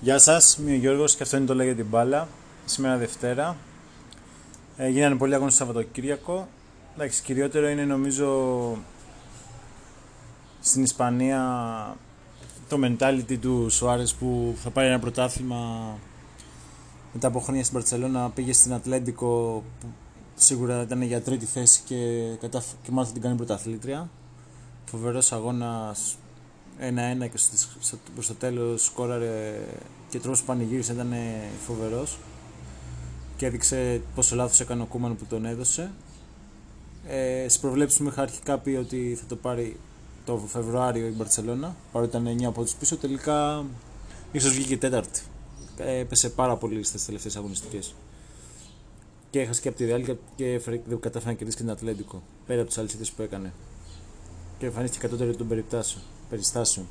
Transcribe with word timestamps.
Γεια 0.00 0.18
σας, 0.18 0.56
είμαι 0.56 0.70
ο 0.70 0.74
Γιώργος 0.74 1.16
και 1.16 1.22
αυτό 1.22 1.36
είναι 1.36 1.46
το 1.46 1.54
Λέγε 1.54 1.74
την 1.74 1.86
Μπάλα. 1.86 2.28
Σήμερα 2.64 2.96
Δευτέρα. 2.96 3.56
Ε, 4.76 4.88
γίνανε 4.88 5.16
πολλοί 5.16 5.34
αγώνες 5.34 5.56
το 5.56 5.64
Σαββατοκύριακο. 5.64 6.48
Εντάξει, 6.94 7.22
κυριότερο 7.22 7.68
είναι 7.68 7.84
νομίζω 7.84 8.76
στην 10.60 10.82
Ισπανία 10.82 11.42
το 12.68 12.78
mentality 12.82 13.38
του 13.40 13.66
Σουάρες 13.70 14.14
που 14.14 14.56
θα 14.62 14.70
πάρει 14.70 14.88
ένα 14.88 14.98
πρωτάθλημα 14.98 15.92
μετά 17.12 17.26
από 17.26 17.40
χρόνια 17.40 17.62
στην 17.62 17.74
Παρτσελώνα 17.74 18.30
πήγε 18.30 18.52
στην 18.52 18.72
Ατλέντικο 18.72 19.62
που 19.80 19.86
σίγουρα 20.34 20.82
ήταν 20.82 21.02
για 21.02 21.22
τρίτη 21.22 21.44
θέση 21.44 21.80
και, 21.84 21.96
κατάφ... 22.40 22.64
και 22.82 22.90
μάλιστα 22.90 23.14
την 23.14 23.22
κάνει 23.22 23.36
πρωταθλήτρια. 23.36 24.10
Φοβερός 24.84 25.32
αγώνας 25.32 26.16
1-1 26.80 27.28
και 27.28 27.38
προς 28.14 28.26
το 28.26 28.34
τέλος 28.34 28.84
σκόραρε 28.84 29.60
και 30.08 30.18
τρόπος 30.18 30.40
που 30.40 30.46
πανηγύρισε 30.46 30.92
ήταν 30.92 31.14
φοβερός 31.66 32.18
και 33.36 33.46
έδειξε 33.46 34.00
πόσο 34.14 34.36
λάθος 34.36 34.60
έκανε 34.60 34.82
ο 34.82 34.84
Κούμαν 34.84 35.16
που 35.16 35.24
τον 35.24 35.44
έδωσε. 35.44 35.90
Ε, 37.06 37.48
στις 37.48 37.58
προβλέψεις 37.58 38.00
μου 38.00 38.08
είχα 38.08 38.22
αρχικά 38.22 38.58
πει 38.58 38.70
ότι 38.70 39.18
θα 39.20 39.26
το 39.28 39.36
πάρει 39.36 39.76
το 40.24 40.36
Φεβρουάριο 40.36 41.06
η 41.06 41.10
Μπαρτσελώνα, 41.10 41.76
παρότι 41.92 42.16
ήταν 42.16 42.38
9 42.38 42.44
από 42.44 42.62
τους 42.62 42.74
πίσω, 42.74 42.96
τελικά 42.96 43.64
ίσως 44.32 44.52
βγήκε 44.52 44.78
τέταρτη. 44.78 45.20
Ε, 45.76 45.98
έπεσε 45.98 46.28
πάρα 46.28 46.56
πολύ 46.56 46.82
στις 46.82 47.04
τελευταίες 47.04 47.36
αγωνιστικές. 47.36 47.94
Και 49.30 49.40
έχασε 49.40 49.60
και 49.60 49.68
από 49.68 49.76
τη 49.76 49.84
Real 49.88 50.16
και 50.36 50.60
δεν 50.64 51.00
κατάφερε 51.00 51.30
να 51.30 51.36
κερδίσει 51.36 51.56
και 51.56 51.62
την 51.62 51.72
Ατλέντικο, 51.72 52.22
πέρα 52.46 52.60
από 52.60 52.68
τις 52.68 52.78
αλήθειες 52.78 53.10
που 53.10 53.22
έκανε. 53.22 53.52
Και 54.58 54.66
εμφανίστηκε 54.66 55.06
κατώτερη 55.06 55.36
των 55.36 55.48
περιστάσεων. 56.28 56.86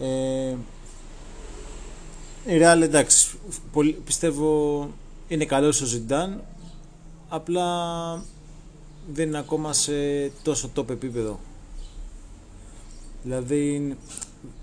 Ε, 0.00 0.56
η 2.46 2.58
Real 2.60 2.80
εντάξει, 2.82 3.38
πολύ, 3.72 3.92
πιστεύω 3.92 4.88
είναι 5.28 5.44
καλός 5.44 5.80
ο 5.80 5.86
Ζιντάν, 5.86 6.44
απλά 7.28 7.68
δεν 9.12 9.28
είναι 9.28 9.38
ακόμα 9.38 9.72
σε 9.72 10.28
τόσο 10.28 10.70
top 10.76 10.88
επίπεδο. 10.90 11.40
Δηλαδή 13.22 13.96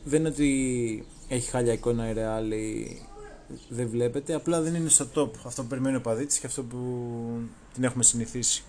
δεν 0.04 0.20
είναι 0.20 0.30
ότι 0.30 1.06
έχει 1.28 1.50
χάλια 1.50 1.74
εικόνα 1.74 2.10
η 2.10 2.14
Real 2.18 2.54
ή 2.54 3.02
δεν 3.70 3.90
βλέπετε, 3.90 4.34
απλά 4.34 4.62
δεν 4.62 4.76
είναι 4.76 4.90
στο 4.90 5.08
top 5.16 5.30
αυτό 5.46 5.62
που 5.62 5.68
περιμένει 5.68 5.96
ο 5.96 6.02
παδίτης 6.02 6.40
και 6.40 6.48
αυτό 6.48 6.64
που 6.64 6.78
την 7.74 7.84
έχουμε 7.84 8.04
συνηθίσει. 8.04 8.64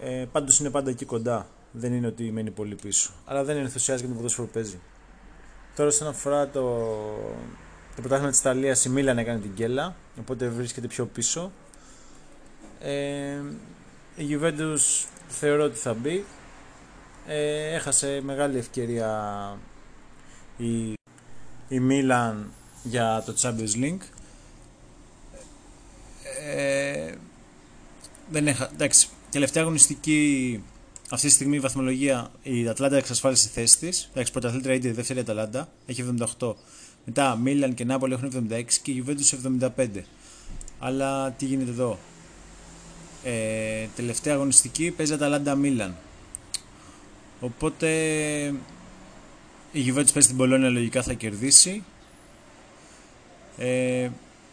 Ε, 0.00 0.26
πάντως 0.32 0.58
είναι 0.60 0.70
πάντα 0.70 0.90
εκεί 0.90 1.04
κοντά, 1.04 1.46
δεν 1.72 1.92
είναι 1.92 2.06
ότι 2.06 2.30
μένει 2.32 2.50
πολύ 2.50 2.74
πίσω. 2.74 3.10
Αλλά 3.24 3.44
δεν 3.44 3.56
είναι 3.56 3.64
ενθουσιάζει 3.64 4.00
για 4.00 4.08
το 4.08 4.16
ποδόσφαιρο 4.16 4.46
που 4.46 4.52
παίζει. 4.52 4.80
Τώρα, 5.76 5.88
όσον 5.88 6.08
αφορά 6.08 6.48
το, 6.48 6.60
το 7.94 8.00
πρωτάθλημα 8.00 8.30
της 8.30 8.40
Ιταλίας, 8.40 8.84
η 8.84 8.88
Μίλαν 8.88 9.18
έκανε 9.18 9.40
την 9.40 9.54
κέλα, 9.54 9.96
οπότε 10.18 10.48
βρίσκεται 10.48 10.86
πιο 10.86 11.06
πίσω. 11.06 11.52
Ε, 12.80 13.40
η 14.16 14.26
Juventus 14.30 15.06
θεωρώ 15.28 15.64
ότι 15.64 15.78
θα 15.78 15.94
μπει. 15.94 16.24
Ε, 17.26 17.74
έχασε 17.74 18.20
μεγάλη 18.24 18.58
ευκαιρία 18.58 19.58
η, 20.56 20.92
η 21.68 21.80
Μίλαν 21.80 22.52
για 22.82 23.22
το 23.26 23.34
Champions 23.40 23.82
League. 23.82 24.02
Ε, 26.44 27.14
δεν 28.30 28.46
έχα, 28.46 28.70
εντάξει, 28.72 29.08
τελευταία 29.34 29.62
αγωνιστική 29.62 30.62
αυτή 31.10 31.26
τη 31.26 31.32
στιγμή 31.32 31.56
η 31.56 31.60
βαθμολογία 31.60 32.30
η 32.42 32.68
Αταλάντα 32.68 32.96
εξασφάλισε 32.96 33.46
τη 33.46 33.52
θέση 33.52 33.78
της. 33.78 34.08
Εντάξει, 34.12 34.32
πρωταθλήτρια 34.32 34.74
είναι 34.74 34.88
η 34.88 34.90
Ίντερ. 34.90 35.20
Αταλάντα, 35.20 35.68
έχει 35.86 36.04
78. 36.38 36.52
Μετά 37.04 37.36
Μίλαν 37.36 37.74
και 37.74 37.84
Νάπολη 37.84 38.12
έχουν 38.12 38.48
76 38.50 38.64
και 38.82 38.90
η 38.90 39.04
Juventus 39.06 39.68
75. 39.76 39.88
Αλλά 40.78 41.30
τι 41.30 41.44
γίνεται 41.44 41.70
εδώ; 41.70 41.98
Ε, 43.24 43.86
τελευταία 43.96 44.34
αγωνιστική 44.34 44.90
παίζει 44.90 45.12
Αταλάντα 45.12 45.54
Μίλαν. 45.54 45.96
Οπότε 47.40 47.88
η 49.72 49.84
Juventus 49.86 50.12
παίζει 50.12 50.28
την 50.28 50.36
Πολόνια 50.36 50.68
λογικά 50.68 51.02
θα 51.02 51.12
κερδίσει. 51.12 51.84
Ε, 53.58 54.10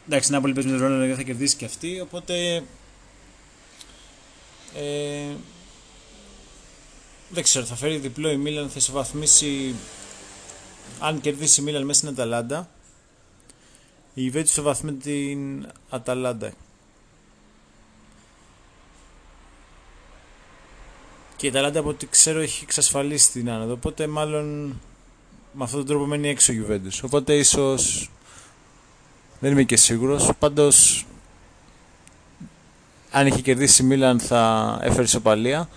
εντάξει, 0.08 0.30
η 0.32 0.34
Νάπολη 0.34 0.54
παίζει 0.54 0.70
με 0.70 0.78
την 0.78 0.98
λογικά 0.98 1.16
θα 1.16 1.24
κερδίσει 1.24 1.56
και 1.56 1.66
αυτή. 1.66 2.00
Οπότε 2.00 2.64
ε, 4.76 5.36
δεν 7.30 7.44
ξέρω, 7.44 7.66
θα 7.66 7.76
φέρει 7.76 7.98
διπλό 7.98 8.30
η 8.30 8.38
Μίλαν, 8.38 8.70
θα 8.70 8.76
ισοβαθμίσει 8.78 9.76
αν 11.00 11.22
κερδίσει 11.22 11.62
η 11.62 11.64
Μίλαν 11.64 11.86
μέσα 11.86 12.00
στην 12.00 12.12
Αταλάντα. 12.12 12.70
Η 14.14 14.24
Ιβέτη 14.26 14.48
ισοβαθμεί 14.48 14.94
την 14.94 15.68
Αταλάντα. 15.90 16.54
Και 21.36 21.46
η 21.46 21.50
Αταλάντα 21.50 21.80
από 21.80 21.90
ό,τι 21.90 22.08
ξέρω 22.08 22.40
έχει 22.40 22.64
εξασφαλίσει 22.64 23.32
την 23.32 23.50
άνοδο. 23.50 23.74
Οπότε 23.74 24.08
μάλλον 24.08 24.80
με 25.54 25.64
αυτόν 25.64 25.80
τον 25.80 25.88
τρόπο 25.88 26.06
μένει 26.06 26.30
έξω 26.30 26.52
ο 26.52 26.56
Γιουβέντους. 26.56 27.04
Οπότε 27.04 27.38
ίσως 27.38 28.10
δεν 29.40 29.52
είμαι 29.52 29.64
και 29.64 29.78
σίγουρος. 29.78 30.32
Πάντως 30.40 31.06
αν 33.12 33.28
είχε 33.28 33.42
κερδίσει 33.42 33.84
η 33.84 33.86
Μίλαν 33.86 34.20
θα 34.20 34.80
έφερε 34.82 35.04
ισοπαλία. 35.04 35.70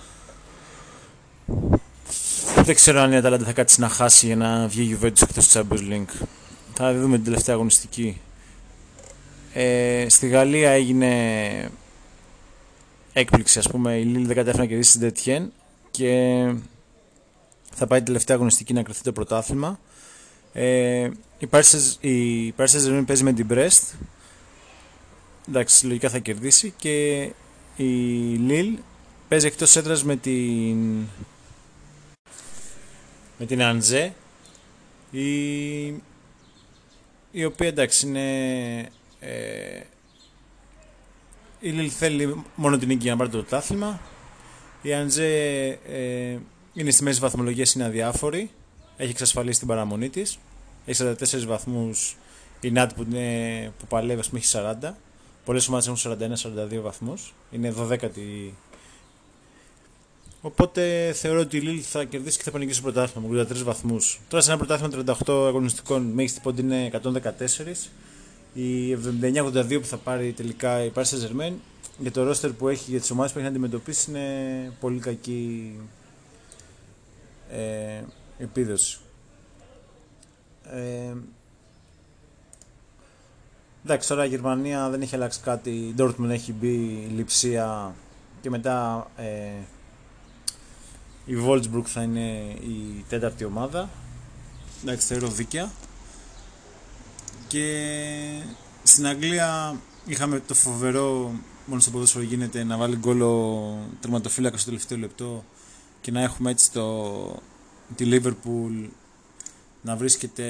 Δεν 2.54 2.74
ξέρω 2.74 3.00
αν 3.00 3.12
η 3.12 3.16
Αταλάντα 3.16 3.44
θα 3.44 3.52
κάτσει 3.52 3.80
να 3.80 3.88
χάσει 3.88 4.26
για 4.26 4.36
να 4.36 4.66
βγει 4.66 4.82
η 4.82 4.98
Juventus 5.00 5.22
εκτός 5.22 5.48
του 5.48 5.58
Champions 5.58 5.92
League. 5.92 6.26
Θα 6.74 6.94
δούμε 6.94 7.16
την 7.16 7.24
τελευταία 7.24 7.54
αγωνιστική. 7.54 8.20
Ε, 9.52 10.06
στη 10.08 10.28
Γαλλία 10.28 10.70
έγινε 10.70 11.70
έκπληξη 13.12 13.58
ας 13.58 13.68
πούμε 13.68 13.96
η 13.96 14.04
Λίλ 14.04 14.26
δεν 14.26 14.36
κατέφερε 14.36 14.62
να 14.62 14.68
κερδίσει 14.68 14.92
την 14.92 15.00
Τετιέν 15.00 15.52
και 15.90 16.54
θα 17.72 17.86
πάει 17.86 17.98
την 17.98 18.06
τελευταία 18.06 18.36
αγωνιστική 18.36 18.72
να 18.72 18.82
κριθεί 18.82 19.02
το 19.02 19.12
πρωτάθλημα. 19.12 19.78
Ε, 20.52 21.08
η 21.38 21.46
Πάρσες 21.46 21.98
η 22.00 22.52
παίζει 23.06 23.24
με 23.24 23.32
την 23.32 23.46
Brest 23.50 23.82
εντάξει 25.48 25.86
λογικά 25.86 26.10
θα 26.10 26.18
κερδίσει 26.18 26.74
και 26.76 27.22
η 27.76 27.84
Λίλ 28.34 28.78
παίζει 29.28 29.46
εκτός 29.46 29.76
έδρας 29.76 30.04
με 30.04 30.16
την 30.16 30.76
με 33.38 33.46
την 33.46 33.62
Αντζέ 33.62 34.14
η, 35.10 35.84
η 37.30 37.44
οποία 37.44 37.68
εντάξει 37.68 38.06
είναι 38.06 38.90
ε, 39.20 39.80
η 41.60 41.70
Λίλ 41.70 41.90
θέλει 41.96 42.44
μόνο 42.54 42.78
την 42.78 42.88
νίκη 42.88 43.02
για 43.02 43.10
να 43.10 43.16
πάρει 43.16 43.30
το 43.30 43.38
πρωτάθλημα. 43.38 44.00
Η 44.82 44.94
Αντζέ 44.94 45.66
ε, 45.88 46.38
είναι 46.74 46.90
στη 46.90 47.02
μέση 47.02 47.20
βαθμολογίας 47.20 47.72
είναι 47.72 47.84
αδιάφορη. 47.84 48.50
Έχει 48.96 49.10
εξασφαλίσει 49.10 49.58
την 49.58 49.68
παραμονή 49.68 50.08
της. 50.08 50.38
Έχει 50.86 51.02
44 51.04 51.44
βαθμούς 51.46 52.16
η 52.60 52.70
Νάτ 52.70 52.92
που, 52.92 53.06
είναι, 53.10 53.72
που 53.78 53.86
παλεύει 53.86 54.20
ας 54.20 54.28
πούμε 54.28 54.40
έχει 54.40 54.56
40 54.82 54.94
πολλές 55.44 55.68
ομάδες 55.68 55.86
έχουν 55.86 56.18
41-42 56.78 56.80
βαθμούς 56.82 57.34
είναι 57.50 57.74
12η 57.78 58.52
Οπότε 60.44 61.12
θεωρώ 61.14 61.40
ότι 61.40 61.56
η 61.56 61.60
Λίλ 61.60 61.82
θα 61.86 62.04
κερδίσει 62.04 62.36
και 62.36 62.42
θα 62.42 62.50
πανηγυρίσει 62.50 62.82
το 62.82 62.90
πρωτάθλημα 62.92 63.28
με 63.28 63.42
83 63.42 63.62
βαθμούς. 63.62 64.20
Τώρα 64.28 64.42
σε 64.42 64.50
ένα 64.50 64.58
πρωτάθλημα 64.58 65.14
38 65.26 65.46
αγωνιστικών, 65.46 66.02
μέγιστη 66.02 66.40
πόντι 66.42 66.60
είναι 66.60 66.90
114. 67.02 67.90
Η 68.54 68.92
79-82 68.92 69.78
που 69.80 69.86
θα 69.86 69.96
πάρει 69.96 70.32
τελικά 70.32 70.84
η 70.84 70.90
Πάρη 70.90 71.06
Ζερμέν 71.06 71.54
για 71.98 72.10
το 72.10 72.22
ρόστερ 72.22 72.50
που 72.52 72.68
έχει 72.68 72.90
για 72.90 73.00
τις 73.00 73.10
ομάδες 73.10 73.32
που 73.32 73.38
έχει 73.38 73.46
να 73.46 73.52
αντιμετωπίσει 73.52 74.10
είναι 74.10 74.72
πολύ 74.80 74.98
κακή 74.98 75.72
ε, 77.50 78.02
επίδοση. 78.38 78.98
Ε, 80.70 81.14
εντάξει, 83.84 84.08
τώρα 84.08 84.24
η 84.24 84.28
Γερμανία 84.28 84.88
δεν 84.90 85.02
έχει 85.02 85.14
αλλάξει 85.14 85.40
κάτι. 85.40 85.70
Η 85.70 85.94
Dortmund 85.98 86.28
έχει 86.28 86.52
μπει 86.52 87.08
λειψία 87.14 87.94
και 88.40 88.50
μετά 88.50 89.10
ε, 89.16 89.50
η 91.24 91.34
Wolfsburg 91.46 91.84
θα 91.84 92.02
είναι 92.02 92.28
η 92.60 93.04
τέταρτη 93.08 93.44
ομάδα. 93.44 93.90
Εντάξει, 94.82 95.06
θεωρώ 95.06 95.28
δίκαια. 95.28 95.70
Και 97.48 97.92
στην 98.82 99.06
Αγγλία 99.06 99.76
είχαμε 100.06 100.40
το 100.40 100.54
φοβερό, 100.54 101.32
μόνος 101.66 101.82
στο 101.82 101.92
ποδόσφαιρο 101.92 102.24
γίνεται, 102.24 102.64
να 102.64 102.76
βάλει 102.76 102.96
γκολ 102.96 103.20
ο 103.20 103.76
τερματοφύλακας 104.00 104.60
στο 104.60 104.70
τελευταίο 104.70 104.98
λεπτό 104.98 105.44
και 106.00 106.10
να 106.10 106.20
έχουμε 106.20 106.50
έτσι 106.50 106.72
το, 106.72 107.42
τη 107.96 108.08
Liverpool 108.10 108.88
να 109.82 109.96
βρίσκεται 109.96 110.44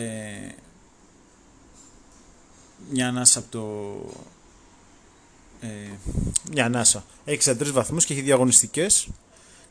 μια 2.90 3.08
ανάσα 3.08 3.38
από 3.38 3.50
το 3.50 3.64
ε, 5.60 5.68
μια 6.52 6.64
ανάσα. 6.64 7.04
Έχει 7.24 7.50
63 7.60 7.70
βαθμούς 7.72 8.04
και 8.04 8.12
έχει 8.12 8.22
διαγωνιστικές 8.22 9.08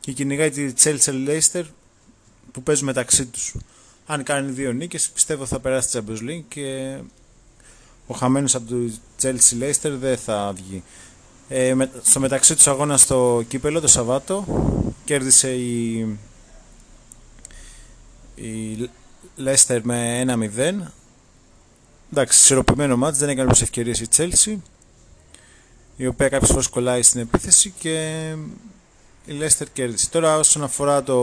και 0.00 0.12
κυνηγάει 0.12 0.50
τη 0.50 0.72
Chelsea 0.82 1.28
Leicester 1.28 1.64
που 2.52 2.62
παίζουν 2.62 2.86
μεταξύ 2.86 3.26
τους. 3.26 3.54
αν 4.06 4.22
κάνει 4.22 4.50
δύο 4.50 4.72
νίκες 4.72 5.08
πιστεύω 5.08 5.46
θα 5.46 5.60
περάσει 5.60 5.88
τη 5.88 5.98
Champions 5.98 6.30
League 6.30 6.44
και 6.48 6.96
ο 8.06 8.14
χαμένος 8.14 8.54
από 8.54 8.68
το 8.68 8.76
Chelsea 9.22 9.62
Leicester 9.62 9.96
δεν 9.98 10.18
θα 10.18 10.52
βγει. 10.56 10.82
Ε, 11.48 11.74
με, 11.74 11.90
στο 12.02 12.20
μεταξύ 12.20 12.54
τους 12.54 12.66
αγώνα 12.66 12.96
στο 12.96 13.44
κύπελο 13.48 13.80
το 13.80 13.88
Σαββάτο 13.88 14.44
κέρδισε 15.04 15.54
η, 15.54 15.98
η 18.34 18.90
Leicester 19.38 19.80
με 19.82 20.24
1-0 20.56 20.90
εντάξει, 22.16 22.40
ισορροπημένο 22.40 22.96
μάτς 22.96 23.18
δεν 23.18 23.28
έκανε 23.28 23.42
πολλές 23.42 23.62
ευκαιρίες 23.62 24.00
η 24.00 24.08
Chelsea 24.16 24.56
η 25.96 26.06
οποία 26.06 26.28
κάποιες 26.28 26.50
φορές 26.50 26.66
κολλάει 26.68 27.02
στην 27.02 27.20
επίθεση 27.20 27.74
και 27.78 28.22
η 29.24 29.32
Leicester 29.40 29.66
κέρδισε. 29.72 30.10
Τώρα 30.10 30.38
όσον 30.38 30.62
αφορά 30.62 31.02
το 31.02 31.14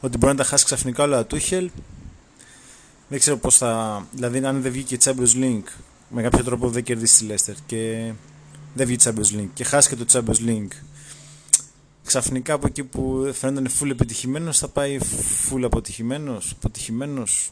ότι 0.00 0.18
μπορεί 0.18 0.32
να 0.32 0.38
τα 0.38 0.44
χάσει 0.44 0.64
ξαφνικά 0.64 1.02
όλα 1.02 1.24
του 1.24 1.36
Τούχελ 1.36 1.70
δεν 3.08 3.18
ξέρω 3.18 3.36
πώς 3.36 3.56
θα 3.56 4.04
δηλαδή 4.12 4.44
αν 4.44 4.62
δεν 4.62 4.72
βγήκε 4.72 4.94
η 4.94 4.98
Champions 5.04 5.34
League 5.34 5.72
με 6.08 6.22
κάποιο 6.22 6.44
τρόπο 6.44 6.68
δεν 6.68 6.82
κερδίσει 6.82 7.24
τη 7.24 7.34
Leicester 7.34 7.54
και 7.66 8.12
δεν 8.74 8.86
βγει 8.86 8.96
Champions 9.02 9.38
League 9.38 9.48
και 9.54 9.64
χάσει 9.64 9.88
και 9.88 9.96
το 9.96 10.04
Champions 10.12 10.48
League 10.48 10.72
ξαφνικά 12.04 12.54
από 12.54 12.66
εκεί 12.66 12.84
που 12.84 13.30
φαίνονταν 13.34 13.72
full 13.80 13.90
επιτυχημένος 13.90 14.58
θα 14.58 14.68
πάει 14.68 14.98
full 15.50 15.62
αποτυχημένος, 15.62 16.52
αποτυχημένος 16.56 17.50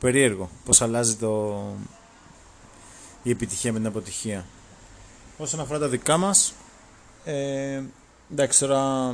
περίεργο 0.00 0.50
πως 0.64 0.82
αλλάζει 0.82 1.14
το... 1.14 1.62
η 3.22 3.30
επιτυχία 3.30 3.72
με 3.72 3.78
την 3.78 3.86
αποτυχία 3.86 4.46
όσον 5.36 5.60
αφορά 5.60 5.78
τα 5.78 5.88
δικά 5.88 6.16
μας 6.16 6.54
ε, 7.24 7.82
εντάξει 8.32 8.58
τώρα 8.60 9.08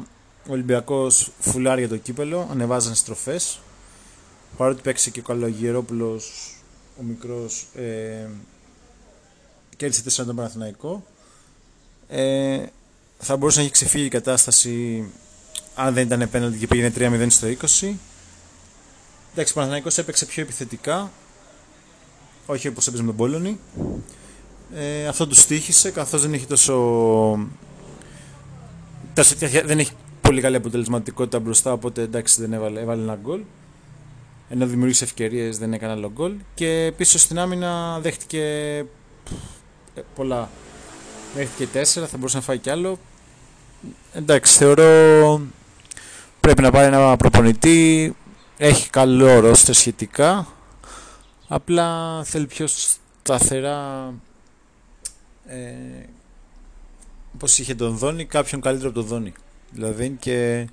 ο 0.49 0.53
Ολυμπιακός 0.53 1.31
φουλάρει 1.41 1.81
για 1.81 1.89
το 1.89 1.97
κύπελο 1.97 2.49
ανεβάζαν 2.51 2.95
στροφές 2.95 3.61
παρότι 4.57 4.83
παίξει 4.83 5.11
και 5.11 5.21
ο 5.21 5.23
Καλογερόπουλος 5.23 6.55
ο 7.01 7.03
μικρός 7.03 7.67
ε, 7.75 8.29
κέρδισε 9.77 10.23
4 10.23 10.27
τον 10.27 10.37
Παναθηναϊκό. 10.37 11.05
Ε, 12.09 12.63
θα 13.19 13.37
μπορούσε 13.37 13.59
να 13.59 13.65
έχει 13.65 13.73
ξεφύγει 13.73 14.05
η 14.05 14.09
κατάσταση 14.09 15.05
αν 15.75 15.95
δεν 15.95 16.07
ήταν 16.07 16.31
πέναλτι 16.31 16.59
και 16.59 16.67
πήγαινε 16.67 16.93
3-0 16.97 17.27
στο 17.31 17.47
20. 17.81 17.95
Εντάξει, 19.33 19.53
ο 19.53 19.55
Παναθηναϊκός 19.55 19.99
έπαιξε 19.99 20.27
πιο 20.27 20.43
επιθετικά. 20.43 21.11
Όχι 22.47 22.69
όπως 22.69 22.87
έπαιζε 22.87 23.03
με 23.03 23.09
τον 23.09 23.17
Πόλωνη. 23.17 23.59
Ε, 24.75 25.07
αυτό 25.07 25.27
τους 25.27 25.39
στήχησε 25.39 25.91
καθώς 25.91 26.23
δεν 26.23 26.33
έχει 26.33 26.47
τόσο... 26.47 27.49
Δεν 29.65 29.79
έχει 29.79 29.93
πολύ 30.21 30.41
καλή 30.41 30.57
αποτελεσματικότητα 30.57 31.39
μπροστά, 31.39 31.73
οπότε 31.73 32.03
εντάξει 32.03 32.41
δεν 32.41 32.53
έβαλε, 32.53 32.81
έβαλε 32.81 33.03
ένα 33.03 33.19
γκολ. 33.23 33.41
Ενώ 34.49 34.67
δημιούργησε 34.67 35.05
ευκαιρίες 35.05 35.59
δεν 35.59 35.73
έκανε 35.73 35.93
άλλο 35.93 36.11
γκολ. 36.15 36.33
Και 36.55 36.93
πίσω 36.97 37.19
στην 37.19 37.39
άμυνα 37.39 38.01
δέχτηκε 38.01 38.43
ε, 39.95 40.03
πολλά. 40.15 40.51
Μέχρι 41.37 41.51
και 41.57 41.81
4, 41.81 41.85
θα 41.85 42.17
μπορούσε 42.17 42.37
να 42.37 42.43
φάει 42.43 42.59
κι 42.59 42.71
άλλο. 42.71 42.99
Εντάξει, 44.13 44.57
θεωρώ 44.57 45.41
πρέπει 46.43 46.63
να 46.63 46.71
πάρει 46.71 46.87
ένα 46.87 47.17
προπονητή. 47.17 48.15
Έχει 48.65 48.91
καλό 48.91 49.41
ρόστερ 49.41 49.75
σχετικά. 49.75 50.47
Απλά 51.49 52.21
θέλει 52.25 52.47
πιο 52.47 52.67
σταθερά 52.67 54.15
ε, 55.47 55.57
όπως 57.35 57.59
είχε 57.59 57.75
τον 57.75 57.97
Δόνι, 57.97 58.25
κάποιον 58.25 58.61
καλύτερο 58.61 58.89
από 58.91 58.99
τον 58.99 59.09
Δόνι. 59.09 59.33
Δηλαδή 59.71 60.17
και 60.21 60.69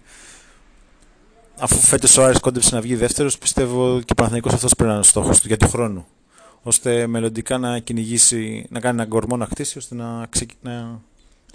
αφού 1.60 1.76
φέτος 1.78 2.18
ο 2.18 2.24
Άρης 2.24 2.40
κόντεψε 2.40 2.76
να 2.76 2.82
βγει 2.82 2.96
δεύτερος, 2.96 3.38
πιστεύω 3.38 4.00
και 4.00 4.12
ο 4.12 4.16
Παναθηναϊκός 4.16 4.54
αυτός 4.54 4.74
πρέπει 4.74 4.90
να 4.90 4.96
είναι 4.96 5.06
ο 5.06 5.10
στόχος 5.10 5.42
του 5.42 5.48
για 5.48 5.58
τον 5.58 5.70
χρόνο 5.70 6.08
ώστε 6.64 7.08
μελλοντικά 7.08 7.58
να 7.58 7.80
κυνηγήσει, 7.80 8.66
να 8.70 8.80
κάνει 8.80 8.96
έναν 8.96 9.10
κορμό 9.10 9.38
να 9.38 9.46
χτίσει, 9.46 9.78
ώστε 9.78 9.96
να, 9.96 10.30
να 10.62 11.02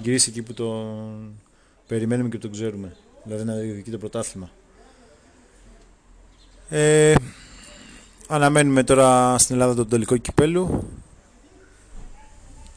γυρίσει 0.00 0.30
εκεί 0.30 0.42
που 0.42 0.54
το 0.54 0.98
περιμένουμε 1.87 2.28
και 2.28 2.38
το 2.38 2.48
ξέρουμε. 2.48 2.96
Δηλαδή 3.25 3.44
να 3.44 3.54
διεκδικεί 3.54 3.90
το 3.90 3.98
πρωτάθλημα. 3.98 4.50
Ε, 6.69 7.14
αναμένουμε 8.28 8.82
τώρα 8.82 9.38
στην 9.38 9.55
Ελλάδα 9.55 9.75
τον 9.75 9.88
τελικό 9.88 10.16
κυπέλου 10.16 10.88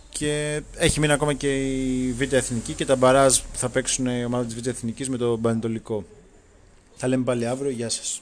και 0.10 0.62
έχει 0.76 1.00
μείνει 1.00 1.14
ακόμα 1.14 1.34
και 1.34 1.56
η 1.56 2.12
Β' 2.12 2.34
Εθνική 2.34 2.74
και 2.74 2.86
τα 2.86 2.96
μπαράζ 2.96 3.38
που 3.38 3.58
θα 3.58 3.70
παίξουν 3.70 4.06
η 4.06 4.26
ομάδα 4.26 4.46
της 4.46 4.56
Β' 4.56 4.68
Εθνικής 4.68 5.10
με 5.10 5.18
το 5.18 5.38
Πανετολικό. 5.42 6.04
Θα 6.96 7.08
λέμε 7.08 7.24
πάλι 7.24 7.48
αύριο. 7.48 7.72
Γεια 7.72 7.90
σας. 7.90 8.22